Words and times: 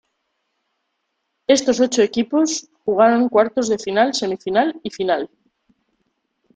Estos 1.45 1.79
ocho 1.79 2.01
equipos 2.01 2.67
jugaron 2.85 3.29
cuartos 3.29 3.67
de 3.69 3.77
final, 3.77 4.15
semifinal 4.15 4.79
y 4.81 4.89
final. 4.89 5.29